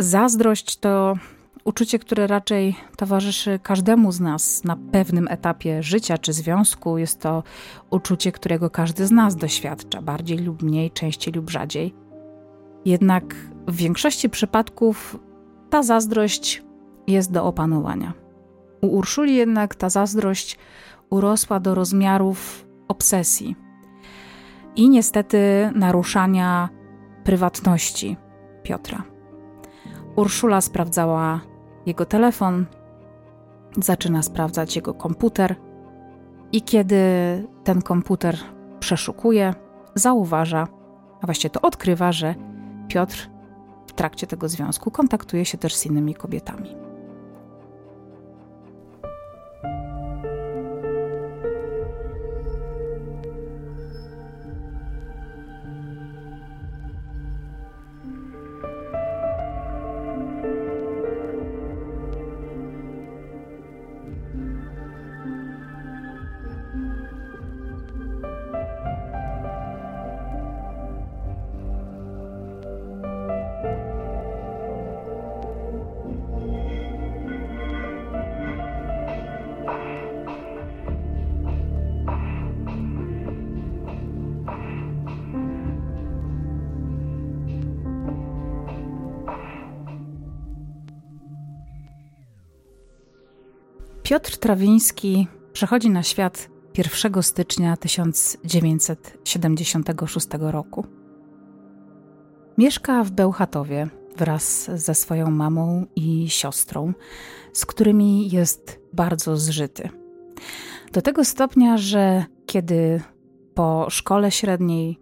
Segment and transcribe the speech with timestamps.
[0.00, 1.14] Zazdrość to
[1.64, 6.98] uczucie, które raczej towarzyszy każdemu z nas na pewnym etapie życia czy związku.
[6.98, 7.42] Jest to
[7.90, 11.94] uczucie, którego każdy z nas doświadcza, bardziej lub mniej, częściej lub rzadziej.
[12.84, 13.34] Jednak
[13.68, 15.18] w większości przypadków
[15.70, 16.62] ta zazdrość
[17.06, 18.12] jest do opanowania.
[18.80, 20.58] U Urszuli jednak ta zazdrość
[21.10, 23.56] urosła do rozmiarów obsesji
[24.76, 26.68] i niestety naruszania
[27.24, 28.16] prywatności
[28.62, 29.19] Piotra.
[30.20, 31.40] Urszula sprawdzała
[31.86, 32.66] jego telefon,
[33.76, 35.56] zaczyna sprawdzać jego komputer,
[36.52, 37.02] i kiedy
[37.64, 38.38] ten komputer
[38.80, 39.54] przeszukuje,
[39.94, 40.68] zauważa,
[41.22, 42.34] a właściwie to odkrywa, że
[42.88, 43.30] Piotr
[43.86, 46.76] w trakcie tego związku kontaktuje się też z innymi kobietami.
[94.10, 96.48] Piotr Trawiński przychodzi na świat
[97.02, 100.86] 1 stycznia 1976 roku.
[102.58, 106.92] Mieszka w Bełchatowie wraz ze swoją mamą i siostrą,
[107.52, 109.88] z którymi jest bardzo zżyty.
[110.92, 113.02] Do tego stopnia, że kiedy
[113.54, 114.98] po szkole średniej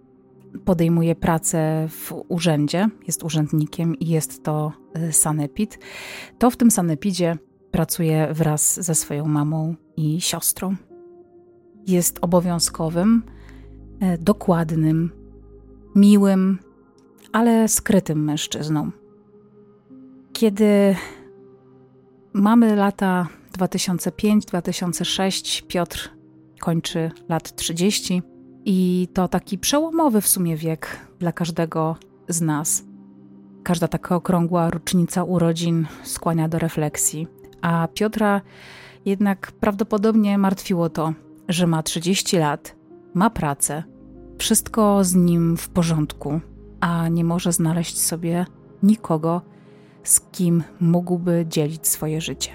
[0.64, 4.73] podejmuje pracę w urzędzie, jest urzędnikiem i jest to
[5.09, 5.79] y, sanepid,
[6.39, 7.39] to w tym sanepidzie
[7.70, 10.77] pracuje wraz ze swoją mamą i siostrą.
[11.86, 13.23] Jest obowiązkowym,
[14.01, 15.11] e, dokładnym,
[15.95, 16.58] miłym,
[17.33, 18.90] ale skrytym mężczyzną.
[20.33, 20.96] Kiedy
[22.33, 26.11] mamy lata 2005-2006, Piotr
[26.61, 28.23] kończy lat 30
[28.64, 31.96] i to taki przełomowy w sumie wiek dla każdego
[32.29, 32.85] z nas.
[33.62, 37.27] Każda taka okrągła rocznica urodzin skłania do refleksji
[37.63, 38.41] a Piotra
[39.05, 41.13] jednak prawdopodobnie martwiło to,
[41.48, 42.77] że ma 30 lat,
[43.14, 43.83] ma pracę,
[44.39, 46.41] wszystko z nim w porządku,
[46.80, 48.47] a nie może znaleźć sobie
[48.83, 49.42] nikogo,
[50.05, 52.51] z kim mógłby dzielić swoje życie.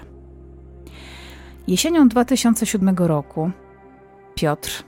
[1.68, 3.50] Jesienią 2007 roku
[4.34, 4.84] Piotr,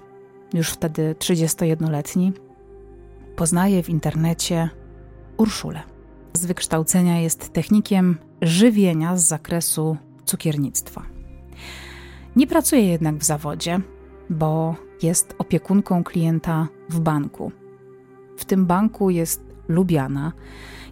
[0.55, 2.33] już wtedy 31-letni,
[3.37, 4.71] poznaje w internecie
[5.37, 5.83] Urszulę.
[6.33, 11.03] Z wykształcenia jest technikiem żywienia z zakresu cukiernictwa.
[12.37, 13.81] Nie pracuje jednak w zawodzie,
[14.31, 17.53] bo jest opiekunką klienta w banku.
[18.37, 20.33] W tym banku jest lubiana,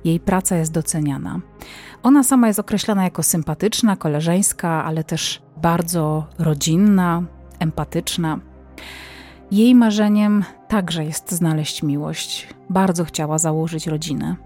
[0.05, 1.41] jej praca jest doceniana.
[2.03, 7.22] Ona sama jest określana jako sympatyczna, koleżeńska, ale też bardzo rodzinna,
[7.59, 8.39] empatyczna.
[9.51, 12.49] Jej marzeniem także jest znaleźć miłość.
[12.71, 14.37] Bardzo chciała założyć rodzinę.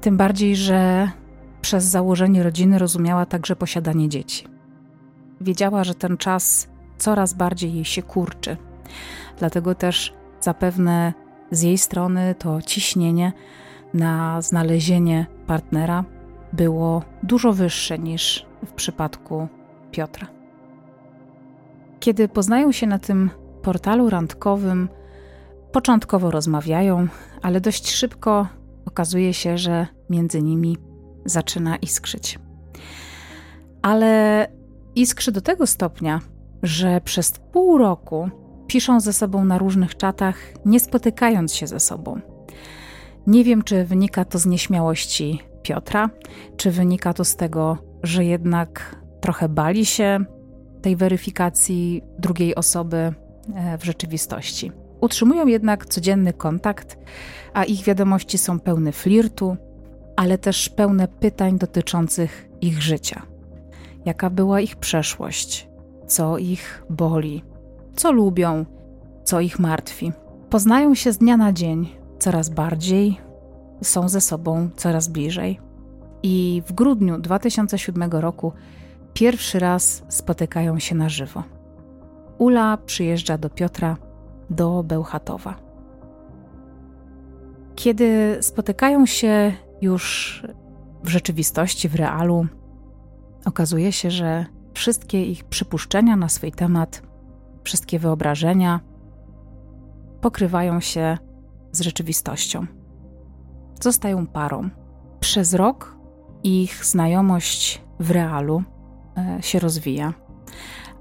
[0.00, 1.10] Tym bardziej, że
[1.68, 4.46] przez założenie rodziny rozumiała także posiadanie dzieci.
[5.40, 6.68] Wiedziała, że ten czas
[6.98, 8.56] coraz bardziej jej się kurczy.
[9.38, 11.12] Dlatego też zapewne
[11.50, 13.32] z jej strony to ciśnienie
[13.94, 16.04] na znalezienie partnera
[16.52, 19.48] było dużo wyższe niż w przypadku
[19.90, 20.26] Piotra.
[22.00, 23.30] Kiedy poznają się na tym
[23.62, 24.88] portalu randkowym,
[25.72, 27.08] początkowo rozmawiają,
[27.42, 28.46] ale dość szybko
[28.86, 30.87] okazuje się, że między nimi
[31.28, 32.38] zaczyna iskrzyć.
[33.82, 34.46] Ale
[34.94, 36.20] iskrzy do tego stopnia,
[36.62, 38.30] że przez pół roku
[38.66, 42.20] piszą ze sobą na różnych czatach, nie spotykając się ze sobą.
[43.26, 46.10] Nie wiem, czy wynika to z nieśmiałości Piotra,
[46.56, 50.24] czy wynika to z tego, że jednak trochę bali się
[50.82, 52.96] tej weryfikacji drugiej osoby
[53.54, 54.72] e, w rzeczywistości.
[55.00, 56.98] Utrzymują jednak codzienny kontakt,
[57.52, 59.56] a ich wiadomości są pełne flirtu,
[60.18, 63.22] ale też pełne pytań dotyczących ich życia.
[64.04, 65.68] Jaka była ich przeszłość,
[66.06, 67.44] co ich boli,
[67.96, 68.64] co lubią,
[69.24, 70.12] co ich martwi.
[70.50, 71.88] Poznają się z dnia na dzień
[72.18, 73.20] coraz bardziej,
[73.82, 75.60] są ze sobą coraz bliżej.
[76.22, 78.52] I w grudniu 2007 roku
[79.12, 81.42] pierwszy raz spotykają się na żywo.
[82.38, 83.96] Ula przyjeżdża do Piotra
[84.50, 85.54] do Bełchatowa.
[87.74, 90.42] Kiedy spotykają się już
[91.04, 92.46] w rzeczywistości, w realu
[93.44, 97.02] okazuje się, że wszystkie ich przypuszczenia na swój temat,
[97.64, 98.80] wszystkie wyobrażenia
[100.20, 101.18] pokrywają się
[101.72, 102.66] z rzeczywistością.
[103.82, 104.68] Zostają parą.
[105.20, 105.96] Przez rok
[106.42, 108.62] ich znajomość w realu
[109.16, 110.14] e, się rozwija,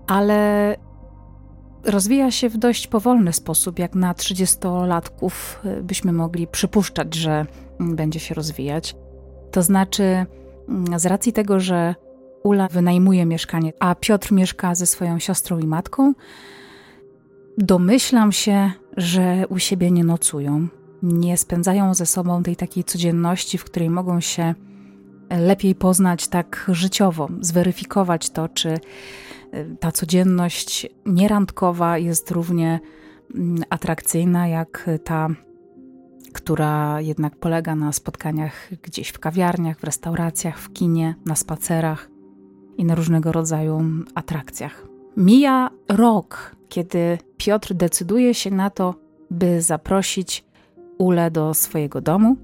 [0.08, 0.76] ale
[1.84, 5.32] rozwija się w dość powolny sposób, jak na 30-latków
[5.64, 7.46] e, byśmy mogli przypuszczać, że
[7.80, 8.96] będzie się rozwijać.
[9.52, 10.26] To znaczy,
[10.70, 11.96] mm, z racji tego, że
[12.44, 16.14] Ula wynajmuje mieszkanie, a Piotr mieszka ze swoją siostrą i matką,
[17.58, 20.68] domyślam się, że u siebie nie nocują,
[21.04, 24.56] nie spędzają ze sobą tej takiej codzienności, w której mogą się
[25.30, 28.80] lepiej poznać tak życiowo, zweryfikować to, czy y,
[29.80, 32.80] ta codzienność nierandkowa jest równie
[33.36, 35.28] mm, atrakcyjna jak ta,
[36.34, 42.10] która jednak polega na spotkaniach gdzieś w kawiarniach, w restauracjach, w kinie, na spacerach
[42.78, 43.82] i na różnego rodzaju
[44.16, 44.88] atrakcjach.
[45.18, 48.96] Mija rok, kiedy Piotr decyduje się na to,
[49.32, 50.46] by zaprosić
[50.98, 52.38] Ulę do swojego domu,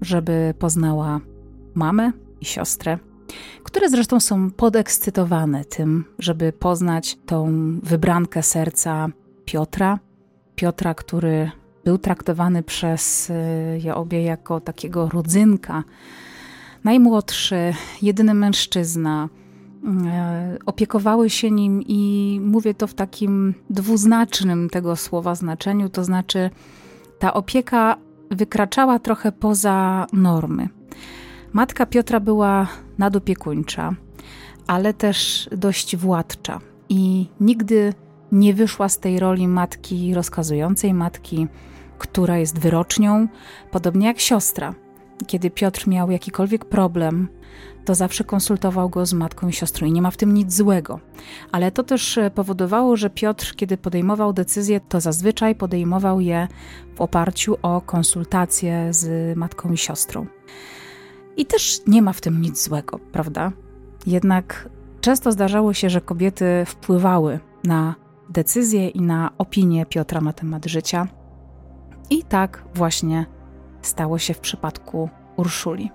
[0.00, 1.20] żeby poznała
[1.74, 2.98] mamę i siostrę,
[3.62, 7.52] które zresztą są podekscytowane tym, żeby poznać tą
[7.82, 9.08] wybrankę serca
[9.44, 9.98] Piotra.
[10.54, 11.50] Piotra, który
[11.84, 13.34] był traktowany przez y,
[13.84, 15.84] je obie jako takiego rodzynka,
[16.84, 19.28] najmłodszy, jedyny mężczyzna.
[20.54, 26.50] Y, opiekowały się nim i mówię to w takim dwuznacznym tego słowa znaczeniu, to znaczy
[27.18, 27.96] ta opieka
[28.30, 30.68] wykraczała trochę poza normy.
[31.52, 33.94] Matka Piotra była nadopiekuńcza,
[34.66, 37.94] ale też dość władcza i nigdy
[38.32, 41.46] nie wyszła z tej roli matki rozkazującej, matki,
[41.98, 43.28] która jest wyrocznią,
[43.70, 44.74] podobnie jak siostra.
[45.26, 47.28] Kiedy Piotr miał jakikolwiek problem,
[47.84, 51.00] to zawsze konsultował go z matką i siostrą i nie ma w tym nic złego.
[51.52, 56.48] Ale to też powodowało, że Piotr, kiedy podejmował decyzje, to zazwyczaj podejmował je
[56.94, 60.26] w oparciu o konsultacje z matką i siostrą.
[61.36, 63.52] I też nie ma w tym nic złego, prawda?
[64.06, 64.68] Jednak
[65.00, 67.94] często zdarzało się, że kobiety wpływały na
[68.28, 71.08] decyzje i na opinię Piotra na temat życia.
[72.10, 73.26] I tak właśnie
[73.82, 75.90] stało się w przypadku Urszuli.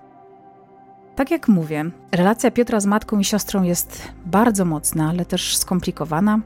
[1.16, 6.40] Tak jak mówię, relacja Piotra z matką i siostrą jest bardzo mocna, ale też skomplikowana.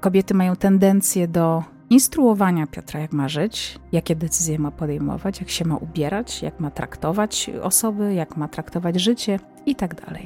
[0.00, 5.64] Kobiety mają tendencję do instruowania Piotra, jak ma żyć, jakie decyzje ma podejmować, jak się
[5.64, 9.94] ma ubierać, jak ma traktować osoby, jak ma traktować życie itd.
[9.94, 10.18] Tak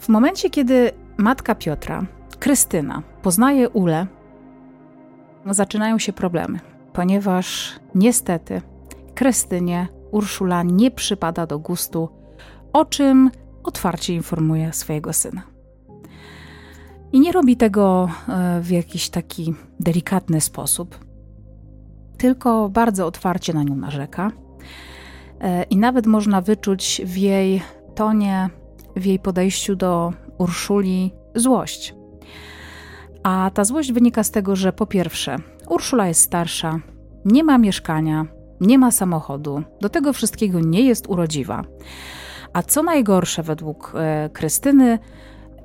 [0.00, 2.04] w momencie, kiedy matka Piotra,
[2.38, 4.06] Krystyna, poznaje Ulę,
[5.46, 6.58] zaczynają się problemy,
[6.92, 8.62] ponieważ niestety
[9.14, 12.08] Krystynie Urszula nie przypada do gustu,
[12.72, 13.30] o czym
[13.62, 15.42] otwarcie informuje swojego syna.
[17.12, 20.98] I nie robi tego e, w jakiś taki delikatny sposób,
[22.18, 24.32] tylko bardzo otwarcie na nią narzeka.
[25.40, 27.62] E, I nawet można wyczuć w jej
[27.94, 28.50] tonie,
[28.96, 31.94] w jej podejściu do Urszuli złość.
[33.22, 35.36] A ta złość wynika z tego, że po pierwsze,
[35.70, 36.80] Urszula jest starsza,
[37.24, 38.26] nie ma mieszkania,
[38.60, 41.64] nie ma samochodu, do tego wszystkiego nie jest urodziwa.
[42.52, 44.98] A co najgorsze według e, Krystyny,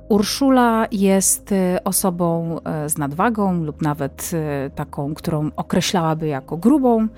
[0.08, 4.30] Urszula jest y, osobą y, z nadwagą lub nawet
[4.74, 7.08] taką, którą określałaby jako grubą,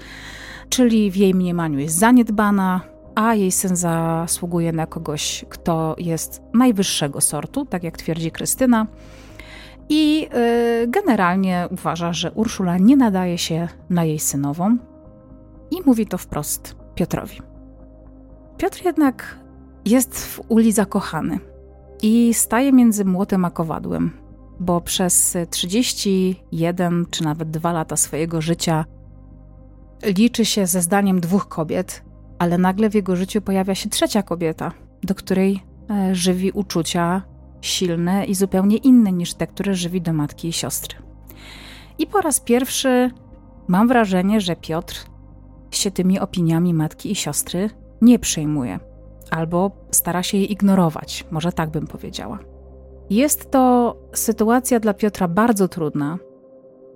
[0.69, 2.81] czyli w jej mniemaniu jest zaniedbana,
[3.15, 8.87] a jej syn zasługuje na kogoś, kto jest najwyższego sortu, tak jak twierdzi Krystyna.
[9.89, 10.29] I
[10.89, 14.77] generalnie uważa, że Urszula nie nadaje się na jej synową
[15.71, 17.41] i mówi to wprost Piotrowi.
[18.57, 19.39] Piotr jednak
[19.85, 21.39] jest w Uli zakochany
[22.03, 24.11] i staje między młotem a kowadłem,
[24.61, 28.85] bo przez 31 czy nawet 2 lata swojego życia
[30.03, 32.05] liczy się ze zdaniem dwóch kobiet,
[32.39, 37.23] ale nagle w jego życiu pojawia się trzecia kobieta, do której e, żywi uczucia
[37.61, 40.99] silne i zupełnie inne niż te, które żywi do matki i siostry.
[41.99, 43.11] I po raz pierwszy
[43.69, 45.07] mam wrażenie, że Piotr
[45.71, 47.71] się tymi opiniami matki i siostry
[48.03, 48.79] nie przejmuje
[49.31, 52.39] albo stara się je ignorować, może tak bym powiedziała.
[53.11, 56.19] Jest to sytuacja dla Piotra bardzo trudna,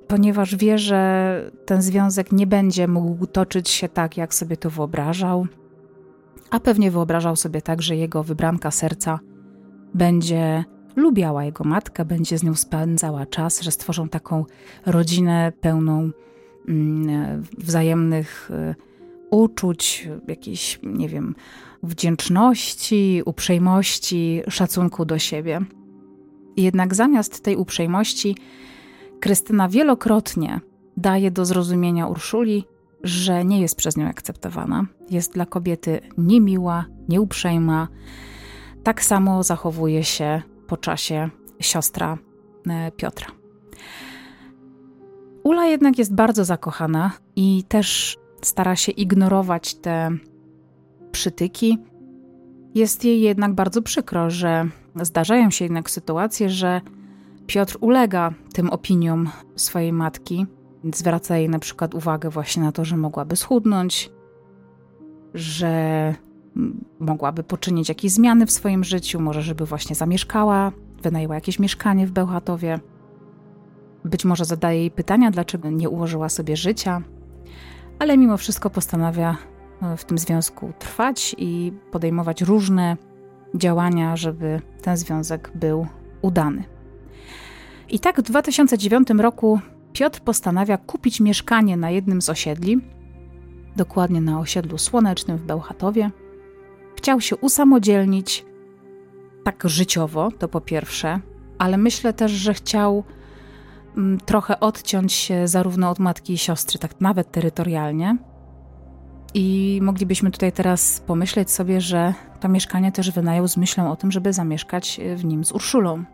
[0.08, 5.46] ponieważ wie, że ten związek nie będzie mógł toczyć się tak, jak sobie to wyobrażał,
[6.50, 9.18] a pewnie wyobrażał sobie tak, że jego wybranka serca
[9.94, 10.64] będzie
[10.96, 14.44] lubiała jego matkę, będzie z nią spędzała czas, że stworzą taką
[14.86, 16.10] rodzinę pełną
[16.68, 18.74] mm, wzajemnych y,
[19.30, 21.34] uczuć, jakiejś, nie wiem,
[21.82, 25.60] wdzięczności, uprzejmości, szacunku do siebie.
[26.56, 28.36] Jednak zamiast tej uprzejmości,
[29.22, 30.60] Krystyna wielokrotnie
[30.96, 32.64] daje do zrozumienia Urszuli,
[33.02, 34.86] że nie jest przez nią akceptowana.
[35.10, 37.88] Jest dla kobiety niemiła, nieuprzejma.
[38.84, 42.18] Tak samo zachowuje się po czasie siostra
[42.68, 43.26] e, Piotra.
[45.42, 50.10] Ula jednak jest bardzo zakochana i też stara się ignorować te
[51.12, 51.78] przytyki.
[52.74, 54.68] Jest jej jednak bardzo przykro, że
[55.02, 56.80] zdarzają się jednak sytuacje, że
[57.46, 60.46] Piotr ulega tym opiniom swojej matki.
[60.94, 64.10] Zwraca jej na przykład uwagę właśnie na to, że mogłaby schudnąć,
[65.34, 66.14] że
[67.00, 72.10] mogłaby poczynić jakieś zmiany w swoim życiu, może żeby właśnie zamieszkała, wynajęła jakieś mieszkanie w
[72.10, 72.80] Bełchatowie.
[74.04, 77.02] Być może zadaje jej pytania, dlaczego nie ułożyła sobie życia,
[77.98, 79.36] ale mimo wszystko postanawia
[79.82, 82.96] e, w tym związku trwać i podejmować różne
[83.54, 85.86] działania, żeby ten związek był
[86.22, 86.64] udany.
[87.88, 89.60] I tak w 2009 roku
[89.92, 92.80] Piotr postanawia kupić mieszkanie na jednym z osiedli,
[93.76, 96.10] dokładnie na osiedlu słonecznym w Bełchatowie.
[97.02, 98.44] Chciał się usamodzielnić,
[99.44, 101.20] tak życiowo, to po pierwsze,
[101.58, 103.04] ale myślę też, że chciał
[103.96, 108.16] mm, trochę odciąć się zarówno od matki i siostry, tak nawet terytorialnie.
[109.34, 114.12] I moglibyśmy tutaj teraz pomyśleć sobie, że to mieszkanie też wynajął z myślą o tym,
[114.12, 116.04] żeby zamieszkać w nim z Urszulą.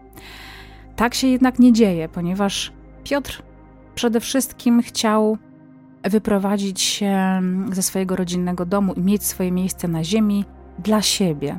[0.96, 2.72] Tak się jednak nie dzieje, ponieważ
[3.04, 3.42] Piotr
[3.94, 5.38] przede wszystkim chciał
[6.02, 7.42] wyprowadzić się
[7.72, 10.44] ze swojego rodzinnego domu i mieć swoje miejsce na ziemi
[10.78, 11.58] dla siebie.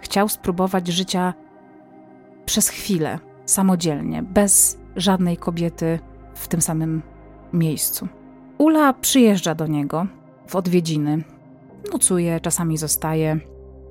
[0.00, 1.34] Chciał spróbować życia
[2.44, 5.98] przez chwilę, samodzielnie, bez żadnej kobiety
[6.34, 7.02] w tym samym
[7.52, 8.08] miejscu.
[8.58, 10.06] Ula przyjeżdża do niego
[10.48, 11.24] w odwiedziny,
[11.92, 13.40] nocuje, czasami zostaje.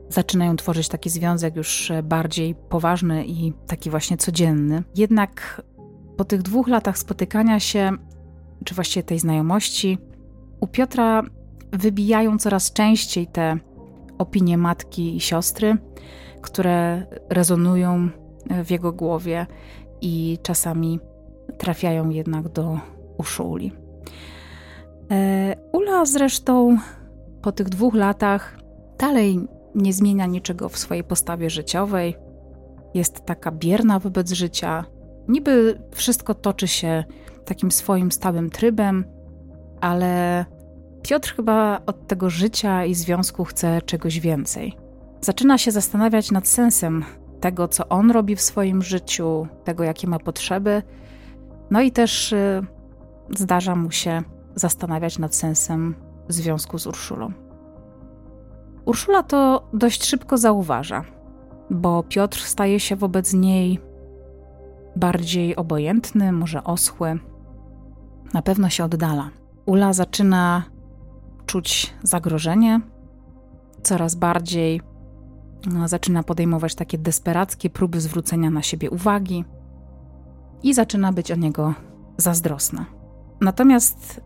[0.10, 4.84] Zaczynają tworzyć taki związek już bardziej poważny i taki właśnie codzienny.
[4.96, 5.62] Jednak
[6.18, 7.92] po tych dwóch latach spotykania się,
[8.66, 9.98] czy właściwie tej znajomości,
[10.60, 11.24] u Piotra
[11.72, 13.58] wybijają coraz częściej te
[14.22, 15.78] opinie matki i siostry,
[16.42, 18.10] które rezonują
[18.66, 19.48] w jego głowie
[20.02, 21.00] i czasami
[21.58, 22.80] trafiają jednak do
[23.18, 23.72] uszu Uli.
[25.12, 26.78] E, Ula zresztą
[27.42, 28.58] po tych dwóch latach
[29.00, 29.40] dalej
[29.76, 32.16] nie zmienia niczego w swojej postawie życiowej.
[32.94, 34.86] Jest taka bierna wobec życia.
[35.28, 37.04] Niby wszystko toczy się
[37.46, 39.06] takim swoim stałym trybem,
[39.82, 40.46] ale
[41.04, 44.78] Piotr chyba od tego życia i związku chce czegoś więcej.
[45.22, 47.06] Zaczyna się zastanawiać nad sensem
[47.40, 50.84] tego, co on robi w swoim życiu, tego, jakie ma potrzeby.
[51.72, 52.62] No i też y,
[53.38, 54.24] zdarza mu się
[54.56, 55.96] zastanawiać nad sensem
[56.30, 57.32] związku z Urszulą.
[58.86, 61.04] Urszula to dość szybko zauważa,
[61.70, 63.80] bo Piotr staje się wobec niej
[64.96, 67.20] bardziej obojętny, może oschły.
[68.34, 69.30] Na pewno się oddala.
[69.66, 70.64] Ula zaczyna
[71.52, 72.82] czuć zagrożenie,
[73.84, 74.82] coraz bardziej
[75.74, 79.46] no, zaczyna podejmować takie desperackie próby zwrócenia na siebie uwagi
[80.64, 81.74] i zaczyna być o niego
[82.18, 82.86] zazdrosna.
[83.42, 84.22] Natomiast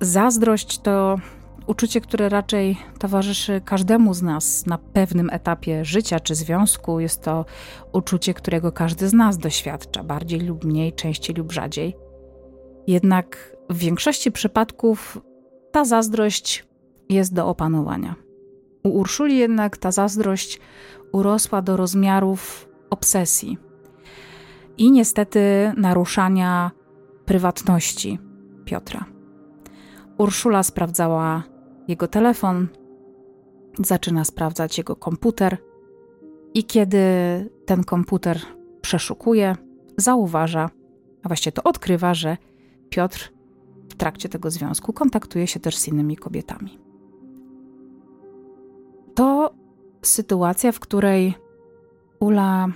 [0.00, 1.18] zazdrość to
[1.66, 7.00] uczucie, które raczej towarzyszy każdemu z nas na pewnym etapie życia czy związku.
[7.00, 7.44] Jest to
[7.92, 11.96] uczucie, którego każdy z nas doświadcza, bardziej lub mniej, częściej lub rzadziej.
[12.86, 15.29] Jednak w większości przypadków
[15.72, 16.66] ta zazdrość
[17.08, 18.14] jest do opanowania.
[18.84, 20.60] U Urszuli jednak ta zazdrość
[21.12, 23.58] urosła do rozmiarów obsesji
[24.78, 26.70] i niestety naruszania
[27.24, 28.18] prywatności
[28.64, 29.04] Piotra.
[30.18, 31.42] Urszula sprawdzała
[31.88, 32.68] jego telefon,
[33.78, 35.58] zaczyna sprawdzać jego komputer,
[36.54, 37.00] i kiedy
[37.66, 38.40] ten komputer
[38.80, 39.56] przeszukuje,
[39.96, 40.70] zauważa,
[41.22, 42.36] a właściwie to odkrywa, że
[42.88, 43.32] Piotr
[44.00, 46.78] trakcie tego związku kontaktuje się też z innymi kobietami.
[49.14, 49.54] To
[50.02, 51.34] sytuacja, w której
[52.20, 52.68] Ula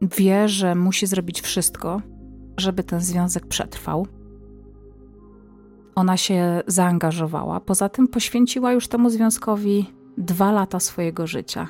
[0.00, 2.02] wie, że musi zrobić wszystko,
[2.56, 4.06] żeby ten związek przetrwał.
[5.94, 9.86] Ona się zaangażowała, poza tym poświęciła już temu związkowi
[10.18, 11.68] dwa lata swojego życia.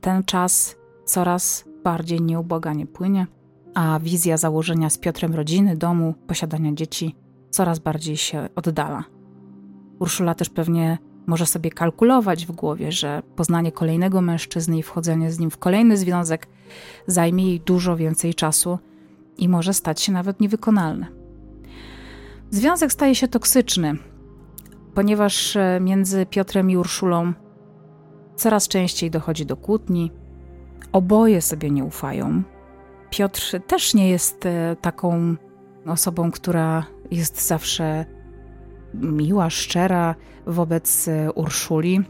[0.00, 3.26] Ten czas coraz bardziej nieubłaganie płynie,
[3.74, 7.23] a wizja założenia z Piotrem rodziny, domu, posiadania dzieci
[7.54, 9.04] coraz bardziej się oddala.
[9.98, 15.38] Urszula też pewnie może sobie kalkulować w głowie, że poznanie kolejnego mężczyzny i wchodzenie z
[15.38, 16.46] nim w kolejny związek
[17.06, 18.78] zajmie jej dużo więcej czasu
[19.38, 21.06] i może stać się nawet niewykonalne.
[22.50, 23.94] Związek staje się toksyczny.
[24.94, 27.32] ponieważ e, między Piotrem i Urszulą
[28.36, 30.12] coraz częściej dochodzi do kłótni.
[30.92, 32.42] Oboje sobie nie ufają.
[33.10, 35.36] Piotr też nie jest e, taką
[35.86, 38.04] osobą, która jest zawsze
[38.94, 40.14] miła, szczera
[40.46, 42.00] wobec e, Urszuli.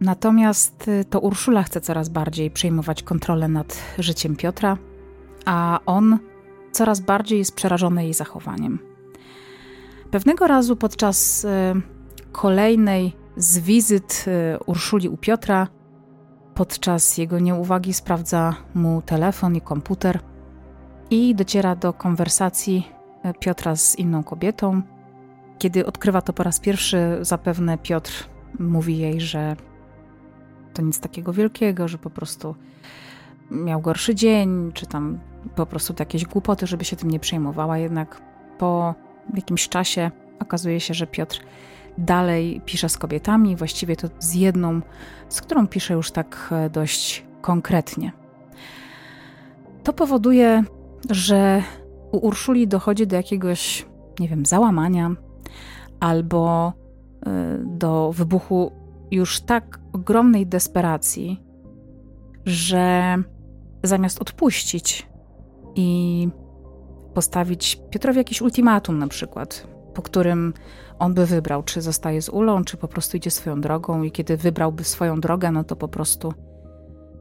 [0.00, 4.78] Natomiast to Urszula chce coraz bardziej przejmować kontrolę nad życiem Piotra,
[5.44, 6.18] a on
[6.72, 8.78] coraz bardziej jest przerażony jej zachowaniem.
[10.10, 11.74] Pewnego razu podczas e,
[12.32, 15.68] kolejnej z wizyt e, Urszuli u Piotra,
[16.54, 20.20] podczas jego nieuwagi sprawdza mu telefon i komputer
[21.10, 22.93] i dociera do konwersacji e,
[23.40, 24.82] Piotra z inną kobietą.
[25.58, 28.28] Kiedy odkrywa to po raz pierwszy, zapewne Piotr
[28.58, 29.56] mówi jej, że
[30.74, 32.54] to nic takiego wielkiego, że po prostu
[33.50, 35.18] miał gorszy dzień, czy tam
[35.56, 37.78] po prostu jakieś głupoty, żeby się tym nie przejmowała.
[37.78, 38.20] Jednak
[38.58, 38.94] po
[39.34, 41.40] jakimś czasie okazuje się, że Piotr
[41.98, 44.80] dalej pisze z kobietami, właściwie to z jedną,
[45.28, 48.12] z którą pisze już tak e, dość konkretnie.
[49.84, 50.64] To powoduje,
[51.10, 51.62] że
[52.14, 53.86] u Urszuli dochodzi do jakiegoś,
[54.20, 55.10] nie wiem, załamania
[56.00, 56.72] albo
[57.26, 58.72] e, do wybuchu
[59.10, 61.42] już tak ogromnej desperacji,
[62.44, 63.16] że
[63.82, 65.08] zamiast odpuścić
[65.74, 66.28] i
[67.14, 70.54] postawić Piotrowi jakiś ultimatum na przykład, po którym
[70.98, 74.36] on by wybrał, czy zostaje z Ulą, czy po prostu idzie swoją drogą i kiedy
[74.36, 76.34] wybrałby swoją drogę, no to po prostu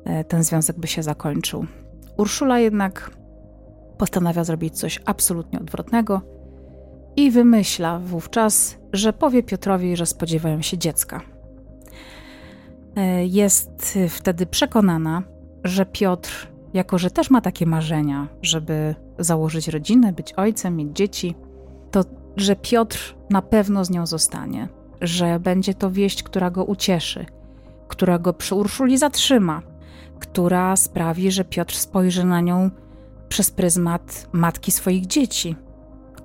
[0.06, 1.66] e, ten związek by się zakończył.
[2.18, 3.12] Urszula jednak
[4.04, 6.22] postanawia zrobić coś absolutnie odwrotnego
[7.16, 11.22] i wymyśla wówczas, że powie Piotrowi, że spodziewają się dziecka.
[12.96, 15.24] E, jest wtedy przekonana,
[15.64, 21.36] że Piotr, jako że też ma takie marzenia, żeby założyć rodzinę, być ojcem, mieć dzieci,
[21.92, 22.04] to
[22.38, 24.68] że Piotr na pewno z nią zostanie,
[25.02, 27.26] że będzie to wieść, która go ucieszy,
[27.88, 29.62] która go przy Urszuli zatrzyma,
[30.20, 32.70] która sprawi, że Piotr spojrzy na nią
[33.34, 35.56] przez pryzmat matki swoich dzieci,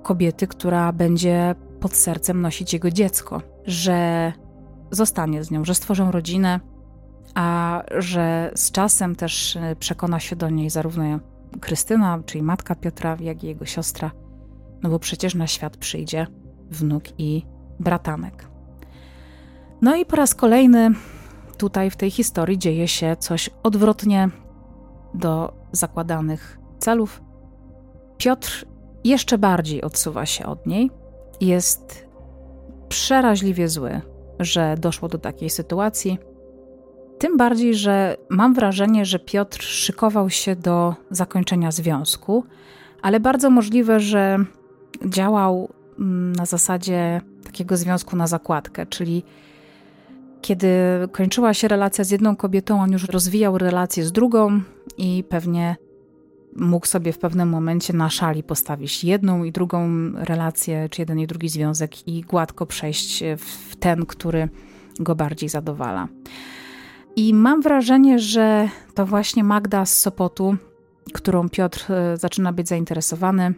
[0.03, 4.33] kobiety, która będzie pod sercem nosić jego dziecko, że
[4.91, 6.59] zostanie z nią, że stworzą rodzinę,
[7.35, 11.03] a że z czasem też przekona się do niej zarówno
[11.61, 14.11] Krystyna, czyli matka Piotra, jak i jego siostra,
[14.83, 16.27] no bo przecież na świat przyjdzie
[16.71, 17.45] wnuk i
[17.79, 18.47] bratanek.
[19.81, 20.91] No i po raz kolejny
[21.57, 24.29] tutaj w tej historii dzieje się coś odwrotnie
[25.13, 27.21] do zakładanych celów.
[28.17, 28.65] Piotr
[29.03, 30.91] jeszcze bardziej odsuwa się od niej.
[31.41, 32.07] Jest
[32.89, 34.01] przeraźliwie zły,
[34.39, 36.17] że doszło do takiej sytuacji.
[37.19, 42.43] Tym bardziej, że mam wrażenie, że Piotr szykował się do zakończenia związku,
[43.01, 44.37] ale bardzo możliwe, że
[45.05, 49.23] działał mm, na zasadzie takiego związku na zakładkę, czyli
[50.41, 50.69] kiedy
[51.11, 54.61] kończyła się relacja z jedną kobietą, on już rozwijał relację z drugą
[54.97, 55.75] i pewnie
[56.55, 61.27] mógł sobie w pewnym momencie na szali postawić jedną i drugą relację, czy jeden i
[61.27, 64.49] drugi związek i gładko przejść w ten, który
[64.99, 66.07] go bardziej zadowala.
[67.15, 70.55] I mam wrażenie, że to właśnie Magda z Sopotu,
[71.13, 73.53] którą Piotr e, zaczyna być zainteresowany,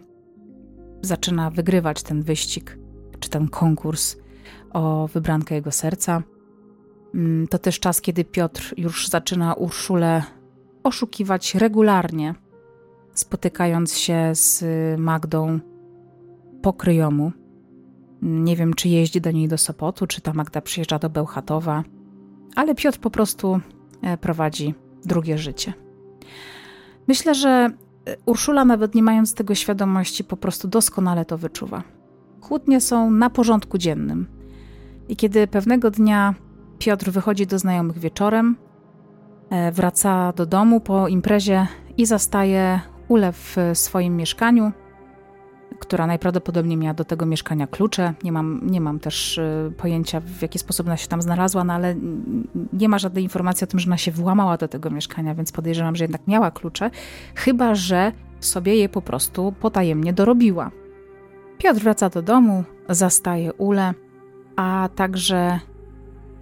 [1.02, 2.78] zaczyna wygrywać ten wyścig,
[3.20, 4.16] czy ten konkurs
[4.72, 6.22] o wybrankę jego serca.
[7.14, 10.22] Mm, to też czas, kiedy Piotr już zaczyna Urszulę
[10.82, 12.34] oszukiwać regularnie,
[13.14, 14.64] spotykając się z
[15.00, 15.60] Magdą
[16.62, 17.32] po kryjomu.
[18.22, 21.84] Nie wiem, czy jeździ do niej do Sopotu, czy ta Magda przyjeżdża do Bełchatowa
[22.56, 23.60] ale Piotr po prostu
[24.02, 25.72] e, prowadzi drugie życie.
[27.08, 31.82] Myślę, że e, Urszula, nawet nie mając tego świadomości, po prostu doskonale to wyczuwa.
[32.40, 34.26] Kłótnie są na porządku dziennym.
[35.08, 36.34] I kiedy pewnego dnia
[36.78, 38.56] Piotr wychodzi do znajomych wieczorem,
[39.50, 42.80] e, wraca do domu po imprezie i zastaje
[43.12, 44.72] Ulę w swoim mieszkaniu,
[45.78, 48.14] która najprawdopodobniej miała do tego mieszkania klucze.
[48.24, 51.72] Nie mam, nie mam też y, pojęcia, w jaki sposób ona się tam znalazła, no
[51.72, 51.94] ale
[52.72, 55.96] nie ma żadnej informacji o tym, że ona się włamała do tego mieszkania, więc podejrzewam,
[55.96, 56.90] że jednak miała klucze,
[57.34, 60.70] chyba że sobie je po prostu potajemnie dorobiła.
[61.58, 63.94] Piotr wraca do domu, zastaje Ulę,
[64.56, 65.60] a także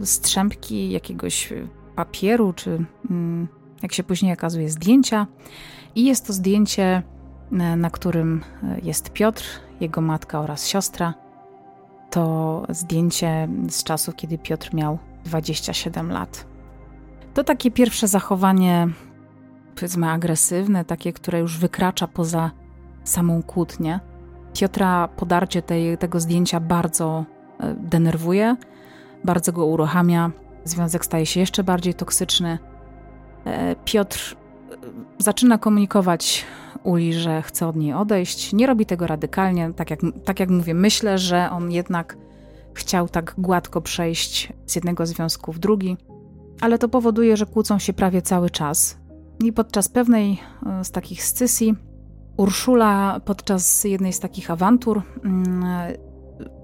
[0.00, 1.52] strzępki jakiegoś
[1.96, 3.48] papieru, czy mm,
[3.82, 5.26] jak się później okazuje, zdjęcia.
[5.94, 7.02] I jest to zdjęcie
[7.76, 8.44] na którym
[8.82, 9.44] jest Piotr,
[9.80, 11.14] jego matka oraz siostra.
[12.10, 16.46] To zdjęcie z czasów, kiedy Piotr miał 27 lat.
[17.34, 18.88] To takie pierwsze zachowanie,
[19.74, 22.50] powiedzmy, agresywne, takie, które już wykracza poza
[23.04, 24.00] samą kłótnię.
[24.54, 27.24] Piotra podarcie tej, tego zdjęcia bardzo
[27.60, 28.56] e, denerwuje,
[29.24, 30.30] bardzo go uruchamia.
[30.64, 32.58] Związek staje się jeszcze bardziej toksyczny.
[33.44, 34.39] E, Piotr e,
[35.18, 36.44] zaczyna komunikować
[36.82, 38.52] Uli, że chce od niej odejść.
[38.52, 40.74] Nie robi tego radykalnie, tak jak, tak jak mówię.
[40.74, 42.16] Myślę, że on jednak
[42.74, 45.96] chciał tak gładko przejść z jednego związku w drugi,
[46.60, 48.98] ale to powoduje, że kłócą się prawie cały czas.
[49.44, 50.38] I podczas pewnej
[50.82, 51.74] z takich scysji
[52.36, 55.64] Urszula podczas jednej z takich awantur, mm,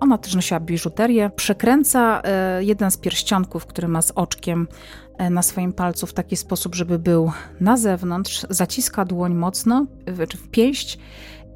[0.00, 5.42] ona też nosiła biżuterię, przekręca e, jeden z pierścionków, który ma z oczkiem e, na
[5.42, 10.98] swoim palcu w taki sposób, żeby był na zewnątrz, zaciska dłoń mocno w pięść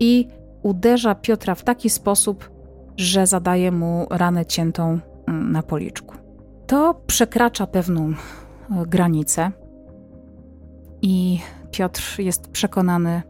[0.00, 0.28] i
[0.62, 2.50] uderza Piotra w taki sposób,
[2.96, 6.14] że zadaje mu ranę ciętą mm, na policzku.
[6.66, 8.14] To przekracza pewną e,
[8.86, 9.50] granicę
[11.02, 11.38] i
[11.70, 13.22] Piotr jest przekonany,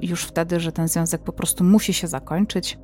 [0.00, 2.78] już wtedy, że ten związek po prostu musi się zakończyć.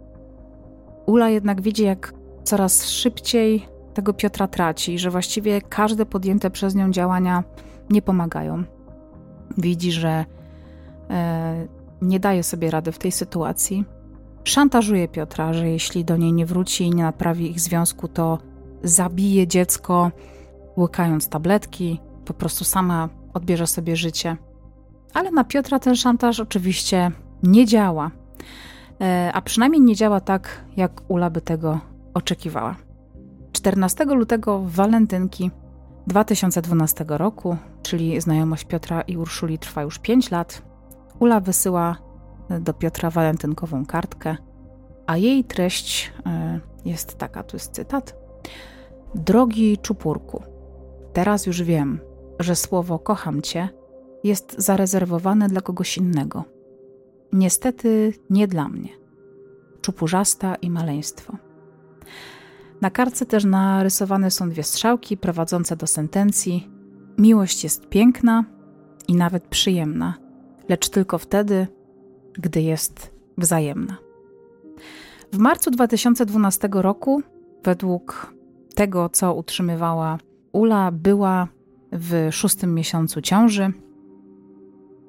[1.06, 2.12] Ula jednak widzi, jak
[2.44, 7.44] coraz szybciej tego Piotra traci że właściwie każde podjęte przez nią działania
[7.90, 8.64] nie pomagają.
[9.58, 10.24] Widzi, że
[11.10, 11.66] e,
[12.02, 13.84] nie daje sobie rady w tej sytuacji.
[14.44, 18.38] Szantażuje Piotra, że jeśli do niej nie wróci i nie naprawi ich związku, to
[18.82, 20.10] zabije dziecko,
[20.76, 24.36] łykając tabletki, po prostu sama odbierze sobie życie.
[25.14, 27.10] Ale na Piotra ten szantaż oczywiście
[27.42, 28.10] nie działa.
[29.00, 31.80] E, a przynajmniej nie działa tak, jak Ula by tego
[32.14, 32.85] oczekiwała.
[33.66, 35.50] 14 lutego w walentynki
[36.06, 40.62] 2012 roku, czyli znajomość Piotra i Urszuli trwa już 5 lat,
[41.18, 41.96] Ula wysyła
[42.60, 44.36] do Piotra walentynkową kartkę,
[45.06, 48.16] a jej treść e, jest taka, tu jest cytat.
[49.14, 50.42] Drogi czupurku,
[51.12, 52.00] teraz już wiem,
[52.40, 53.68] że słowo kocham cię
[54.24, 56.44] jest zarezerwowane dla kogoś innego.
[57.32, 58.90] Niestety nie dla mnie.
[59.80, 61.45] Czupurzasta i maleństwo.
[62.80, 66.70] Na kartce też narysowane są dwie strzałki prowadzące do sentencji:
[67.18, 68.44] Miłość jest piękna
[69.08, 70.14] i nawet przyjemna,
[70.68, 71.66] lecz tylko wtedy,
[72.32, 73.96] gdy jest wzajemna.
[75.32, 77.22] W marcu 2012 roku,
[77.64, 78.34] według
[78.74, 80.18] tego, co utrzymywała
[80.52, 81.48] Ula, była
[81.92, 83.72] w szóstym miesiącu ciąży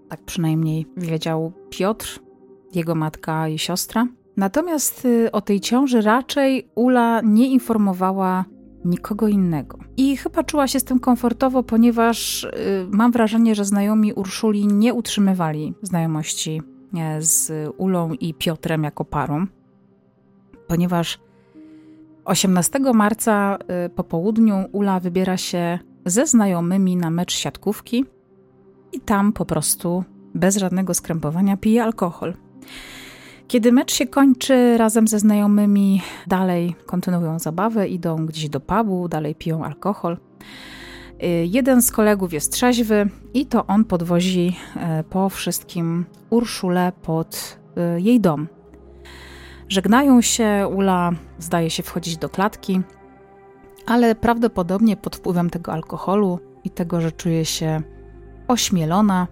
[0.09, 2.19] tak przynajmniej wiedział Piotr,
[2.73, 4.07] jego matka i siostra.
[4.37, 8.45] Natomiast y, o tej ciąży raczej Ula nie informowała
[8.85, 9.77] nikogo innego.
[9.97, 12.49] I chyba czuła się z tym komfortowo, ponieważ y,
[12.91, 16.61] mam wrażenie, że znajomi Urszuli nie utrzymywali znajomości
[16.97, 19.47] e, z Ulą i Piotrem jako parą,
[20.67, 21.19] ponieważ
[22.25, 28.05] 18 marca y, po południu Ula wybiera się ze znajomymi na mecz siatkówki
[28.91, 30.03] i tam po prostu
[30.35, 32.33] bez żadnego skrępowania pije alkohol.
[33.47, 39.35] Kiedy mecz się kończy, razem ze znajomymi dalej kontynuują zabawę, idą gdzieś do pubu, dalej
[39.35, 40.17] piją alkohol.
[41.23, 47.59] Y, jeden z kolegów jest trzeźwy i to on podwozi e, po wszystkim Urszulę pod
[47.77, 48.47] e, jej dom.
[49.69, 52.81] Żegnają się, Ula zdaje się wchodzić do klatki,
[53.85, 57.81] ale prawdopodobnie pod wpływem tego alkoholu i tego, że czuje się
[58.47, 59.27] ośmielona,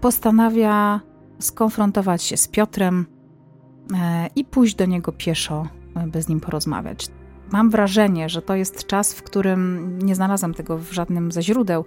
[0.00, 1.00] postanawia
[1.38, 3.06] skonfrontować się z Piotrem
[4.36, 5.66] i pójść do niego pieszo,
[5.96, 7.08] e, by z nim porozmawiać.
[7.52, 11.84] Mam wrażenie, że to jest czas, w którym nie znalazłam tego w żadnym ze źródeł,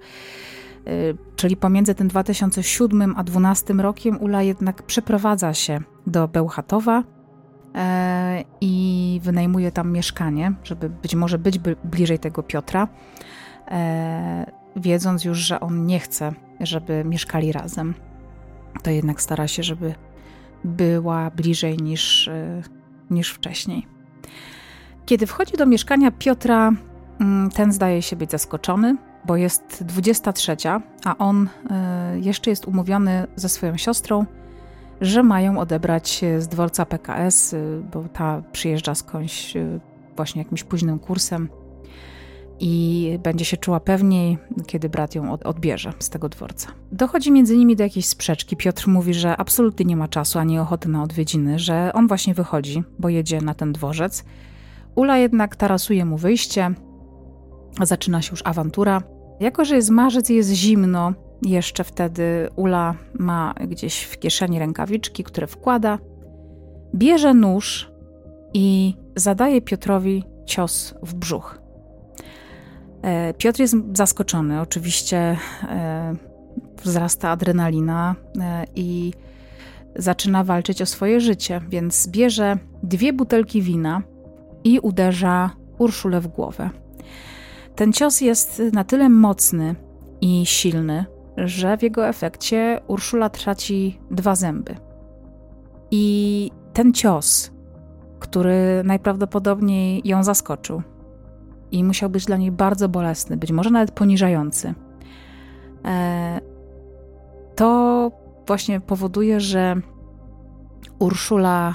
[0.87, 0.89] e,
[1.35, 7.03] czyli pomiędzy tym 2007 a 2012 rokiem Ula jednak przeprowadza się do Bełchatowa
[8.61, 12.87] i wynajmuje tam mieszkanie, żeby być może być bliżej tego Piotra
[14.75, 17.93] wiedząc już, że on nie chce, żeby mieszkali razem,
[18.83, 19.95] to jednak stara się, żeby
[20.65, 22.61] była bliżej niż, e,
[23.09, 23.87] niż wcześniej.
[25.05, 26.71] Kiedy wchodzi do mieszkania Piotra,
[27.19, 33.27] mm, ten zdaje się być zaskoczony, bo jest 23, a on e, jeszcze jest umówiony
[33.35, 34.25] ze swoją siostrą,
[35.01, 37.57] że mają odebrać z dworca PKS, e,
[37.93, 39.53] bo ta przyjeżdża skądś
[40.15, 41.49] właśnie jakimś późnym kursem
[42.59, 44.37] i będzie się czuła pewniej,
[44.67, 46.67] kiedy brat ją odbierze z tego dworca.
[46.91, 48.57] Dochodzi między nimi do jakiejś sprzeczki.
[48.57, 52.83] Piotr mówi, że absolutnie nie ma czasu ani ochoty na odwiedziny, że on właśnie wychodzi,
[52.99, 54.23] bo jedzie na ten dworzec.
[54.95, 56.73] Ula jednak tarasuje mu wyjście,
[57.81, 59.01] zaczyna się już awantura.
[59.39, 65.23] Jako, że jest marzec i jest zimno, jeszcze wtedy Ula ma gdzieś w kieszeni rękawiczki,
[65.23, 65.99] które wkłada,
[66.95, 67.91] bierze nóż
[68.53, 71.64] i zadaje Piotrowi cios w brzuch.
[73.05, 74.61] E, Piotr jest zaskoczony.
[74.61, 75.37] Oczywiście
[75.69, 76.15] e,
[76.83, 79.13] wzrasta adrenalina e, i
[79.95, 84.01] zaczyna walczyć o swoje życie, więc bierze dwie butelki wina,
[84.63, 86.69] i uderza Urszulę w głowę.
[87.75, 89.75] Ten cios jest na tyle mocny
[90.21, 91.05] i silny,
[91.37, 94.75] że w jego efekcie Urszula traci dwa zęby.
[95.91, 97.51] I ten cios,
[98.19, 100.81] który najprawdopodobniej ją zaskoczył
[101.75, 104.73] i musiał być dla niej bardzo bolesny, być może nawet poniżający,
[105.85, 106.41] e,
[107.55, 108.11] to
[108.47, 109.75] właśnie powoduje, że
[110.99, 111.73] Urszula,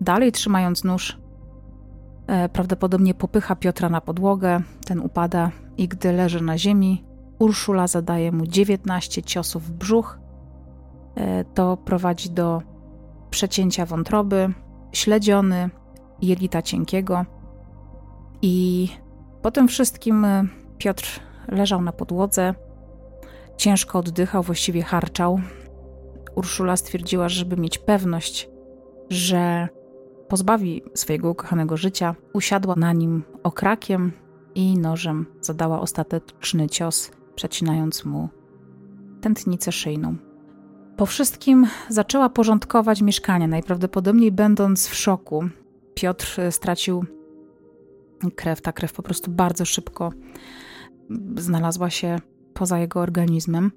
[0.00, 1.18] dalej trzymając nóż,
[2.26, 7.04] e, prawdopodobnie popycha Piotra na podłogę, ten upada i gdy leży na ziemi,
[7.38, 10.18] Urszula zadaje mu 19 ciosów w brzuch.
[11.14, 12.62] E, to prowadzi do
[13.30, 14.52] przecięcia wątroby,
[14.92, 15.70] śledziony,
[16.22, 17.24] jelita cienkiego.
[18.42, 18.88] I
[19.42, 20.46] po tym wszystkim e,
[20.78, 22.54] Piotr leżał na podłodze,
[23.56, 25.40] ciężko oddychał, właściwie harczał.
[26.34, 28.48] Urszula stwierdziła, żeby mieć pewność,
[29.10, 29.68] że
[30.28, 34.12] pozbawi swojego ukochanego życia, usiadła na nim okrakiem
[34.54, 38.28] i nożem zadała ostateczny cios, przecinając mu
[39.20, 40.16] tętnicę szyjną.
[40.96, 45.44] Po wszystkim zaczęła porządkować mieszkanie, najprawdopodobniej będąc w szoku.
[45.94, 47.04] Piotr stracił
[48.30, 50.12] krew, ta krew po prostu bardzo szybko
[51.36, 52.18] znalazła się
[52.54, 53.72] poza jego organizmem.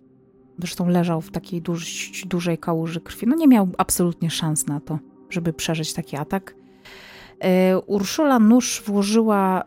[0.60, 3.28] Zresztą leżał w takiej dość dużej kałuży krwi.
[3.28, 6.56] No nie miał absolutnie szans na to, żeby przeżyć taki atak.
[7.40, 9.66] E, Urszula nóż włożyła e,